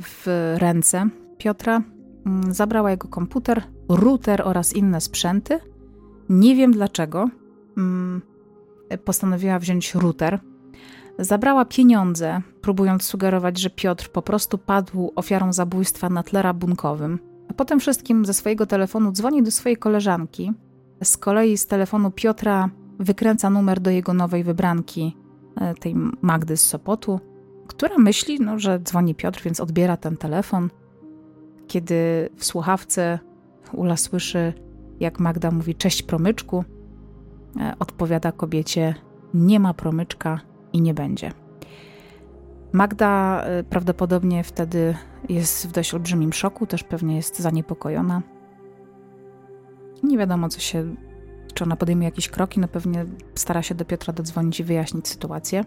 [0.00, 1.82] w ręce Piotra,
[2.26, 5.58] mm, zabrała jego komputer, router oraz inne sprzęty.
[6.28, 7.30] Nie wiem dlaczego.
[7.76, 8.22] Mm,
[9.04, 10.40] postanowiła wziąć router.
[11.18, 17.18] Zabrała pieniądze, próbując sugerować, że Piotr po prostu padł ofiarą zabójstwa na tle rabunkowym.
[17.50, 20.52] A potem wszystkim ze swojego telefonu dzwoni do swojej koleżanki.
[21.04, 25.16] Z kolei z telefonu Piotra wykręca numer do jego nowej wybranki,
[25.56, 27.20] e, tej Magdy z Sopotu,
[27.66, 30.70] która myśli, no, że dzwoni Piotr, więc odbiera ten telefon.
[31.66, 33.18] Kiedy w słuchawce
[33.72, 34.52] Ula słyszy,
[35.00, 36.64] jak Magda mówi cześć promyczku,
[37.60, 38.94] e, odpowiada kobiecie
[39.34, 40.40] nie ma promyczka
[40.72, 41.32] i nie będzie.
[42.72, 44.94] Magda e, prawdopodobnie wtedy
[45.28, 48.22] jest w dość olbrzymim szoku, też pewnie jest zaniepokojona.
[50.02, 50.96] Nie wiadomo, co się
[51.56, 55.64] czy ona podejmie jakieś kroki, no pewnie stara się do Piotra dodzwonić i wyjaśnić sytuację.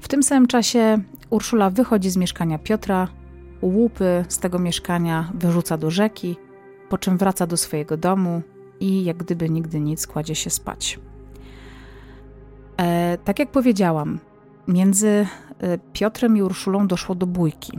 [0.00, 0.98] W tym samym czasie
[1.30, 3.08] Urszula wychodzi z mieszkania Piotra,
[3.62, 6.36] łupy z tego mieszkania wyrzuca do rzeki,
[6.88, 8.42] po czym wraca do swojego domu
[8.80, 11.00] i jak gdyby nigdy nic kładzie się spać.
[12.76, 14.18] E, tak jak powiedziałam,
[14.68, 15.26] między
[15.60, 17.78] e, Piotrem i Urszulą doszło do bójki.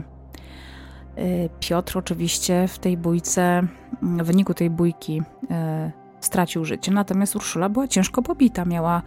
[1.16, 3.62] E, Piotr oczywiście w tej bójce,
[4.02, 9.02] w wyniku tej bójki e, stracił życie, natomiast Urszula była ciężko pobita, miała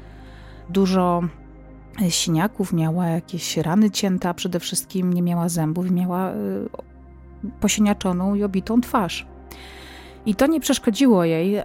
[0.69, 1.21] dużo
[2.09, 6.35] siniaków, miała jakieś rany cięte, a przede wszystkim nie miała zębów miała y,
[7.59, 9.27] posieniaczoną i obitą twarz.
[10.25, 11.61] I to nie przeszkodziło jej,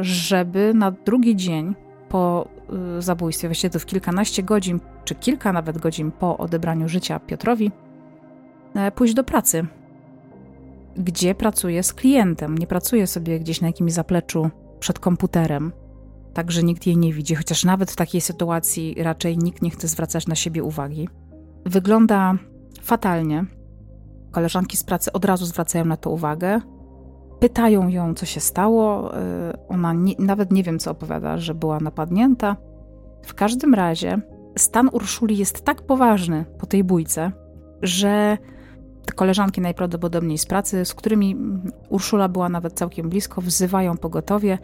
[0.00, 1.74] żeby na drugi dzień
[2.08, 2.48] po
[2.98, 7.70] zabójstwie, właściwie to w kilkanaście godzin, czy kilka nawet godzin po odebraniu życia Piotrowi,
[8.94, 9.66] pójść do pracy,
[10.96, 12.58] gdzie pracuje z klientem.
[12.58, 14.50] Nie pracuje sobie gdzieś na jakimś zapleczu
[14.80, 15.72] przed komputerem,
[16.34, 19.88] tak że nikt jej nie widzi, chociaż nawet w takiej sytuacji raczej nikt nie chce
[19.88, 21.08] zwracać na siebie uwagi.
[21.64, 22.34] Wygląda
[22.82, 23.44] fatalnie.
[24.30, 26.60] Koleżanki z pracy od razu zwracają na to uwagę.
[27.40, 29.14] Pytają ją, co się stało.
[29.14, 29.18] Y,
[29.68, 32.56] ona nie, nawet nie wiem, co opowiada, że była napadnięta.
[33.22, 34.20] W każdym razie
[34.58, 37.32] stan Urszuli jest tak poważny po tej bójce,
[37.82, 38.38] że
[39.06, 41.36] te koleżanki najprawdopodobniej z pracy, z którymi
[41.88, 44.58] Urszula była nawet całkiem blisko, wzywają pogotowie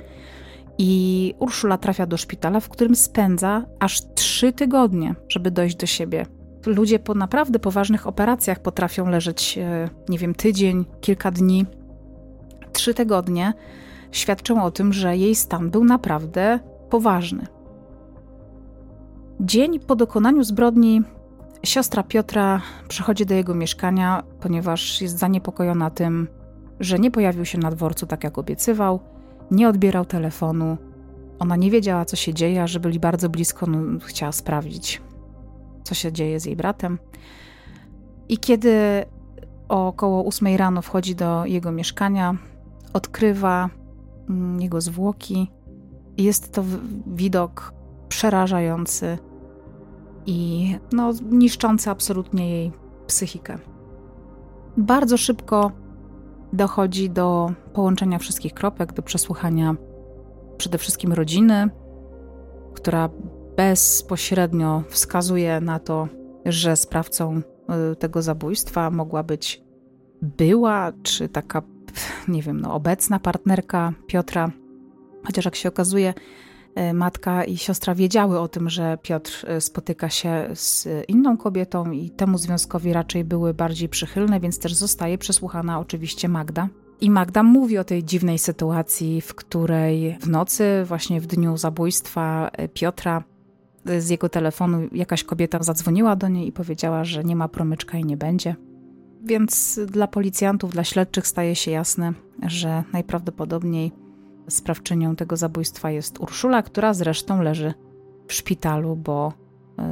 [0.79, 6.27] i Urszula trafia do szpitala, w którym spędza aż trzy tygodnie, żeby dojść do siebie.
[6.67, 11.67] Ludzie po naprawdę poważnych operacjach potrafią leżeć, e, nie wiem, tydzień, kilka dni.
[12.73, 13.53] Trzy tygodnie
[14.13, 16.59] świadczą o tym, że jej stan był naprawdę
[16.91, 17.47] poważny.
[19.41, 21.03] Dzień po dokonaniu zbrodni
[21.65, 26.29] Siostra Piotra przychodzi do jego mieszkania, ponieważ jest zaniepokojona tym,
[26.81, 29.01] że nie pojawił się na dworcu tak jak obiecywał,
[29.51, 30.77] nie odbierał telefonu.
[31.39, 35.03] Ona nie wiedziała, co się dzieje, a że byli bardzo blisko, no, chciała sprawdzić,
[35.85, 36.99] co się dzieje z jej bratem.
[38.29, 39.05] I kiedy
[39.69, 42.37] około ósmej rano wchodzi do jego mieszkania,
[42.93, 43.71] odkrywa
[44.29, 45.51] mm, jego zwłoki.
[46.19, 46.65] Jest to
[47.07, 47.75] widok
[48.09, 49.19] przerażający
[50.27, 52.73] i no, niszczący absolutnie jej
[53.07, 53.59] psychikę.
[54.77, 55.73] Bardzo szybko
[56.53, 59.75] dochodzi do połączenia wszystkich kropek, do przesłuchania
[60.57, 61.71] przede wszystkim rodziny,
[62.75, 63.09] która
[63.57, 66.09] bezpośrednio wskazuje na to,
[66.47, 67.43] że sprawcą
[67.93, 69.63] y, tego zabójstwa mogła być
[70.23, 71.63] była, czy taka,
[72.29, 74.51] nie wiem, no, obecna partnerka Piotra.
[75.27, 76.15] Chociaż jak się okazuje,
[76.91, 81.91] y, matka i siostra wiedziały o tym, że Piotr y, spotyka się z inną kobietą
[81.91, 86.69] i temu związkowi raczej były bardziej przychylne, więc też zostaje przesłuchana oczywiście Magda.
[87.01, 92.51] I Magda mówi o tej dziwnej sytuacji, w której w nocy, właśnie w dniu zabójstwa
[92.75, 93.25] Piotra,
[93.99, 98.05] z jego telefonu jakaś kobieta zadzwoniła do niej i powiedziała, że nie ma promyczka i
[98.05, 98.55] nie będzie.
[99.25, 102.13] Więc dla policjantów, dla śledczych staje się jasne,
[102.47, 103.93] że najprawdopodobniej
[104.49, 107.75] sprawczynią tego zabójstwa jest Urszula, która zresztą leży
[108.29, 109.33] w szpitalu, bo
[109.79, 109.85] yy,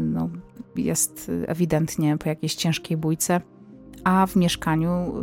[0.00, 0.28] no,
[0.76, 3.40] jest ewidentnie po jakiejś ciężkiej bójce,
[4.04, 5.14] a w mieszkaniu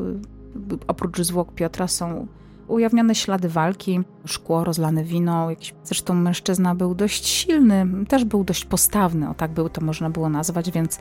[0.70, 2.28] yy, oprócz zwłok Piotra są
[2.68, 5.50] ujawnione ślady walki, szkło, rozlane wino.
[5.50, 10.10] Jakiś, zresztą mężczyzna był dość silny, też był dość postawny, o tak był to można
[10.10, 11.00] było nazwać, więc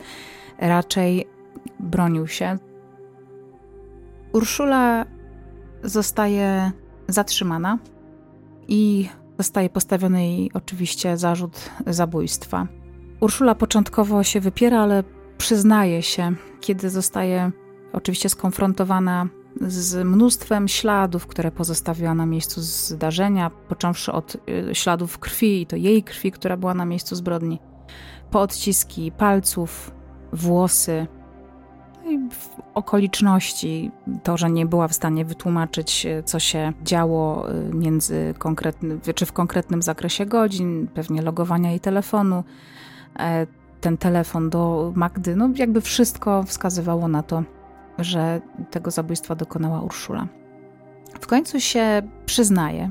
[0.59, 1.27] raczej
[1.80, 2.58] bronił się.
[4.32, 5.06] Urszula
[5.82, 6.72] zostaje
[7.08, 7.78] zatrzymana
[8.68, 12.66] i zostaje postawiony jej oczywiście zarzut zabójstwa.
[13.20, 15.04] Urszula początkowo się wypiera, ale
[15.38, 17.52] przyznaje się, kiedy zostaje
[17.92, 19.28] oczywiście skonfrontowana
[19.60, 24.36] z mnóstwem śladów, które pozostawiła na miejscu zdarzenia, począwszy od
[24.70, 27.58] y, śladów krwi, i to jej krwi, która była na miejscu zbrodni,
[28.30, 29.94] po odciski palców,
[30.32, 31.06] włosy,
[32.12, 32.20] i
[32.75, 33.90] okoliczności,
[34.22, 39.27] to, że nie była w stanie wytłumaczyć, y, co się działo y, między konkretnym, czy
[39.27, 42.44] w konkretnym zakresie godzin, pewnie logowania jej telefonu,
[43.18, 43.46] e,
[43.81, 47.42] ten telefon do Magdy, no jakby wszystko wskazywało na to,
[47.98, 50.27] że tego zabójstwa dokonała Urszula.
[51.20, 52.90] W końcu się przyznaje,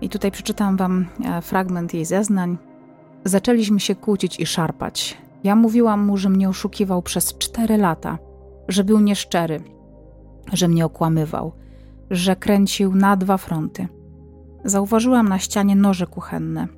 [0.00, 2.58] i tutaj przeczytam wam e, fragment jej zeznań.
[3.24, 5.18] Zaczęliśmy się kłócić i szarpać.
[5.44, 8.18] Ja mówiłam mu, że mnie oszukiwał przez cztery lata,
[8.68, 9.60] że był nieszczery,
[10.52, 11.52] że mnie okłamywał,
[12.10, 13.88] że kręcił na dwa fronty.
[14.64, 16.68] Zauważyłam na ścianie noże kuchenne.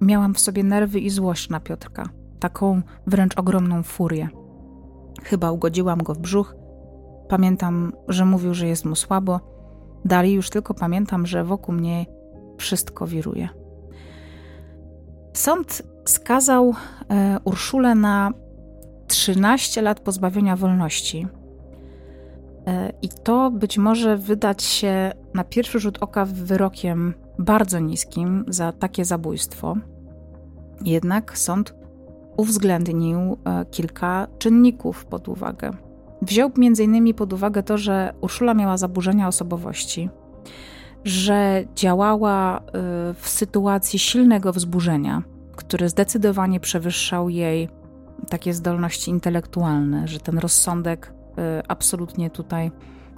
[0.00, 2.08] Miałam w sobie nerwy i złość na Piotrka,
[2.40, 4.28] taką wręcz ogromną furię.
[5.22, 6.54] Chyba ugodziłam go w brzuch
[7.28, 9.40] Pamiętam, że mówił, że jest mu słabo.
[10.04, 12.06] Dalej już tylko pamiętam, że wokół mnie
[12.58, 13.48] wszystko wiruje.
[15.32, 16.74] Sąd skazał
[17.10, 18.32] e, Urszulę na
[19.06, 21.26] 13 lat pozbawienia wolności.
[22.66, 28.72] E, I to być może wydać się na pierwszy rzut oka wyrokiem bardzo niskim za
[28.72, 29.76] takie zabójstwo.
[30.84, 31.74] Jednak sąd
[32.36, 35.70] uwzględnił e, kilka czynników pod uwagę.
[36.22, 37.14] Wziął m.in.
[37.14, 40.10] pod uwagę to, że Urszula miała zaburzenia osobowości,
[41.04, 42.62] że działała
[43.20, 45.22] w sytuacji silnego wzburzenia,
[45.56, 47.68] który zdecydowanie przewyższał jej
[48.28, 52.70] takie zdolności intelektualne, że ten rozsądek y, absolutnie tutaj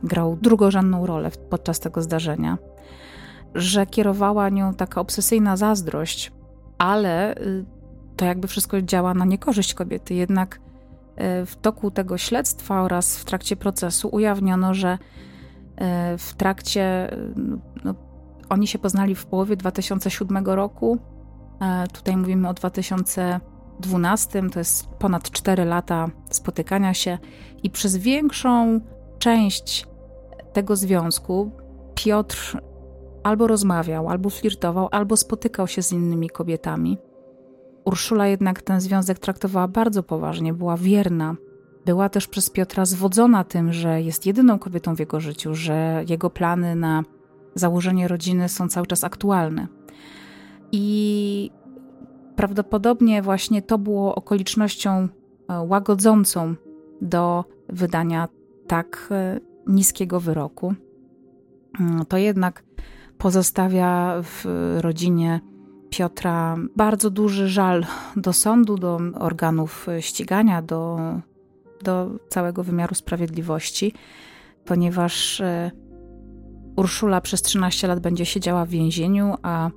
[0.03, 2.59] grał drugorzędną rolę podczas tego zdarzenia,
[3.55, 6.33] że kierowała nią taka obsesyjna zazdrość,
[6.79, 7.65] ale y,
[8.17, 10.61] to jakby wszystko działa na niekorzyść kobiety, jednak
[11.19, 14.99] E, w toku tego śledztwa oraz w trakcie procesu ujawniono, że
[16.19, 17.11] w trakcie,
[17.85, 17.95] no,
[18.49, 20.99] oni się poznali w połowie 2007 roku.
[21.61, 27.19] E, tutaj mówimy o 2012, to jest ponad 4 lata spotykania się,
[27.63, 28.81] i przez większą
[29.19, 29.87] część
[30.53, 31.51] tego związku
[31.95, 32.61] Piotr
[33.23, 36.99] albo rozmawiał, albo flirtował, albo spotykał się z innymi kobietami.
[37.85, 41.37] Urszula jednak ten związek traktowała bardzo poważnie, była wierna.
[41.87, 46.31] Była też przez Piotra zwodzona tym, że jest jedyną kobietą w jego życiu, że jego
[46.31, 47.03] plany na
[47.55, 49.78] założenie rodziny są cały czas aktualne.
[50.73, 51.51] I
[52.37, 55.09] prawdopodobnie właśnie to było okolicznością
[55.49, 56.55] e, łagodzącą
[57.03, 58.29] do wydania
[58.67, 60.75] tak e, niskiego wyroku.
[61.81, 62.65] Mm, to jednak
[63.19, 64.45] pozostawia w
[64.81, 65.41] rodzinie
[65.91, 70.99] Piotra bardzo duży żal do sądu, do organów ścigania, do,
[71.85, 73.93] do całego wymiaru sprawiedliwości,
[74.65, 75.71] ponieważ e,
[76.77, 79.71] Urszula przez 13 lat będzie siedziała w więzieniu, a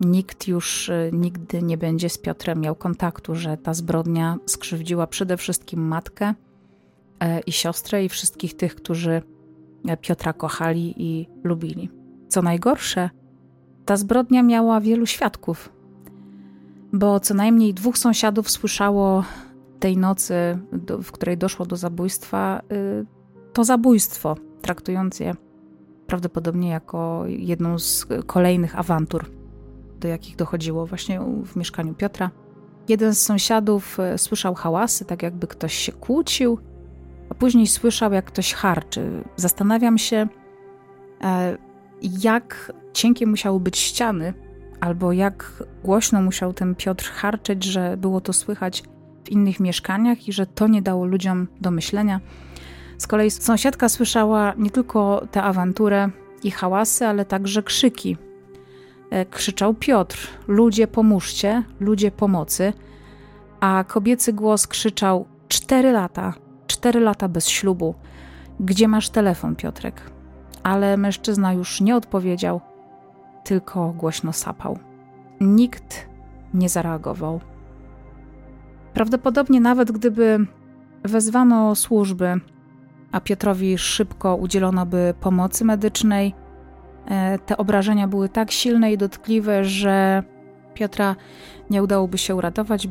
[0.00, 5.36] nikt już e, nigdy nie będzie z Piotrem miał kontaktu, że ta zbrodnia skrzywdziła przede
[5.36, 6.34] wszystkim matkę
[7.20, 9.22] e, i siostrę i wszystkich tych, którzy
[10.00, 11.90] Piotra kochali i lubili.
[12.28, 13.10] Co najgorsze,
[13.84, 15.72] ta zbrodnia miała wielu świadków,
[16.92, 19.24] bo co najmniej dwóch sąsiadów słyszało
[19.80, 20.34] tej nocy,
[21.02, 23.06] w której doszło do zabójstwa, y,
[23.52, 25.34] to zabójstwo, traktując je
[26.06, 29.37] prawdopodobnie jako jedną z kolejnych awantur,
[29.98, 32.30] do jakich dochodziło właśnie w mieszkaniu Piotra.
[32.88, 36.58] Jeden z sąsiadów e, słyszał hałasy, tak jakby ktoś się kłócił,
[37.30, 39.24] a później słyszał, jak ktoś harczy.
[39.36, 40.28] Zastanawiam się,
[41.22, 41.56] e,
[42.02, 44.34] jak cienkie musiały być ściany,
[44.80, 48.82] albo jak głośno musiał ten Piotr harczeć, że było to słychać
[49.24, 52.20] w innych mieszkaniach i że to nie dało ludziom do myślenia.
[52.98, 56.10] Z kolei sąsiadka słyszała nie tylko tę awanturę
[56.42, 58.16] i hałasy, ale także krzyki.
[59.10, 62.72] E, krzyczał Piotr: Ludzie, pomóżcie, ludzie pomocy.
[63.60, 66.34] A kobiecy głos krzyczał: Cztery lata,
[66.66, 67.94] cztery lata bez ślubu.
[68.60, 70.10] Gdzie masz telefon, Piotrek?
[70.62, 72.60] Ale mężczyzna już nie odpowiedział,
[73.44, 74.78] tylko głośno sapał.
[75.40, 76.08] Nikt
[76.54, 77.40] nie zareagował.
[78.94, 80.46] Prawdopodobnie nawet gdyby
[81.04, 82.40] wezwano służby,
[83.12, 86.34] a Piotrowi szybko udzielono by pomocy medycznej,
[87.46, 90.22] te obrażenia były tak silne i dotkliwe, że
[90.74, 91.16] Piotra
[91.70, 92.88] nie udałoby się uratować.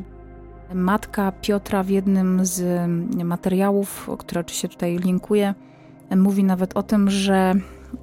[0.74, 2.88] Matka Piotra w jednym z
[3.24, 5.54] materiałów, które oczywiście tutaj linkuję,
[6.16, 7.54] mówi nawet o tym, że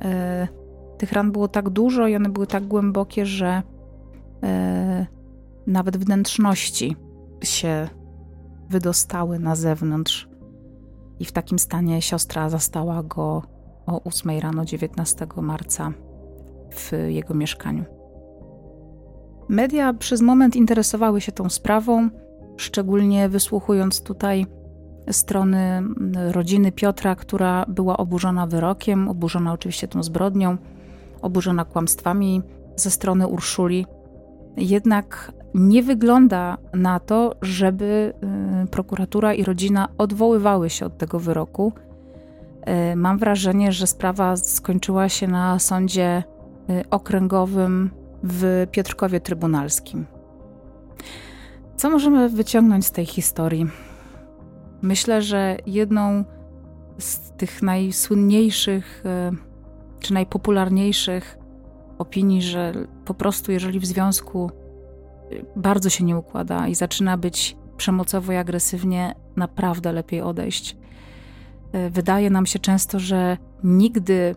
[0.01, 0.47] e,
[0.97, 3.63] tych ran było tak dużo i one były tak głębokie, że
[4.43, 5.05] e,
[5.67, 6.95] nawet wnętrzności
[7.43, 7.89] się
[8.69, 10.29] wydostały na zewnątrz.
[11.19, 13.43] I w takim stanie siostra zastała go
[13.85, 15.91] o 8 rano 19 marca
[16.71, 17.85] w jego mieszkaniu.
[19.49, 22.09] Media przez moment interesowały się tą sprawą,
[22.57, 24.45] szczególnie wysłuchując tutaj
[25.11, 25.83] strony
[26.31, 30.57] rodziny Piotra, która była oburzona wyrokiem, oburzona oczywiście tą zbrodnią,
[31.21, 32.41] oburzona kłamstwami
[32.75, 33.85] ze strony Urszuli.
[34.57, 38.13] Jednak nie wygląda na to, żeby
[38.63, 41.73] y, prokuratura i rodzina odwoływały się od tego wyroku.
[42.69, 46.23] Y, mam wrażenie, że sprawa skończyła się na sądzie
[46.69, 47.91] y, okręgowym
[48.23, 50.05] w Piotrkowie Trybunalskim.
[51.77, 53.67] Co możemy wyciągnąć z tej historii?
[54.81, 56.23] Myślę, że jedną
[56.97, 59.03] z tych najsłynniejszych
[59.99, 61.37] czy najpopularniejszych
[61.97, 62.73] opinii, że
[63.05, 64.51] po prostu jeżeli w związku
[65.55, 70.77] bardzo się nie układa i zaczyna być przemocowo i agresywnie, naprawdę lepiej odejść.
[71.89, 74.35] Wydaje nam się często, że nigdy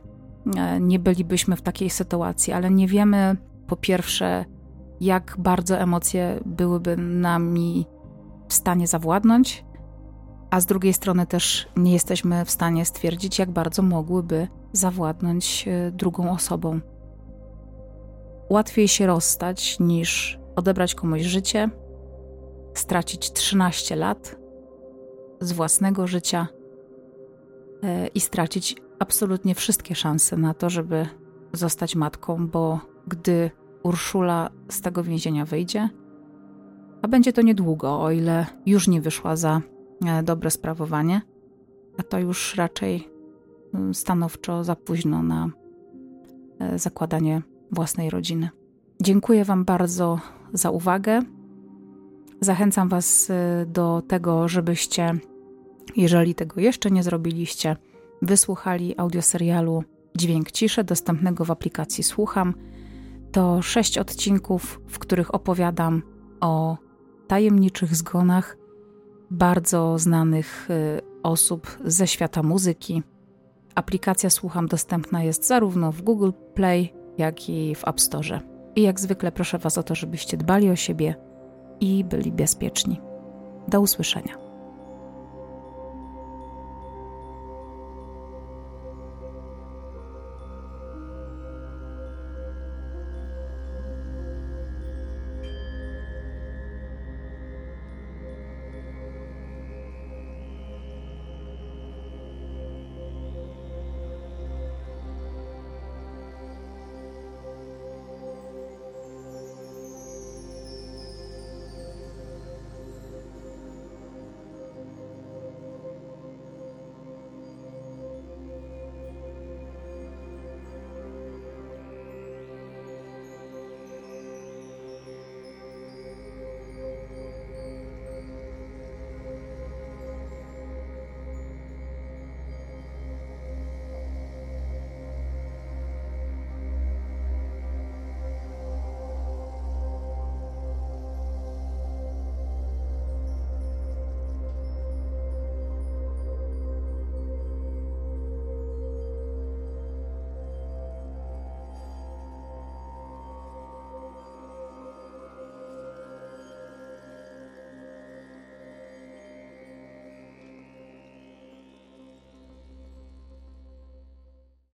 [0.56, 3.36] e, nie bylibyśmy w takiej sytuacji, ale nie wiemy
[3.66, 4.44] po pierwsze,
[5.00, 7.86] jak bardzo emocje byłyby nami
[8.48, 9.64] w stanie zawładnąć,
[10.50, 15.90] a z drugiej strony też nie jesteśmy w stanie stwierdzić, jak bardzo mogłyby zawładnąć e,
[15.90, 16.80] drugą osobą.
[18.50, 21.70] Łatwiej się rozstać niż odebrać komuś życie,
[22.74, 24.36] stracić 13 lat
[25.40, 26.48] z własnego życia
[28.14, 31.06] i stracić absolutnie wszystkie szanse na to, żeby
[31.52, 33.50] zostać matką, bo gdy
[33.82, 35.88] Urszula z tego więzienia wyjdzie,
[37.02, 39.60] a będzie to niedługo, o ile już nie wyszła za
[40.06, 41.20] e, dobre sprawowanie,
[41.98, 43.08] a to już raczej
[43.74, 45.48] mm, stanowczo za późno na
[46.58, 48.48] e, zakładanie własnej rodziny.
[49.02, 50.20] Dziękuję Wam bardzo
[50.52, 51.22] za uwagę.
[52.40, 53.32] Zachęcam Was
[53.66, 55.18] do tego, żebyście,
[55.96, 57.76] jeżeli tego jeszcze nie zrobiliście,
[58.22, 59.84] wysłuchali audioserialu
[60.16, 62.54] Dźwięk Ciszy, dostępnego w aplikacji Słucham.
[63.32, 66.02] To sześć odcinków, w których opowiadam
[66.40, 66.76] o
[67.26, 68.56] tajemniczych zgonach
[69.30, 73.02] bardzo znanych y, osób ze świata muzyki.
[73.74, 78.40] Aplikacja Słucham dostępna jest zarówno w Google Play, jak i w App Store.
[78.76, 81.14] I jak zwykle proszę Was o to, żebyście dbali o siebie
[81.80, 83.00] i byli bezpieczni.
[83.68, 84.47] Do usłyszenia.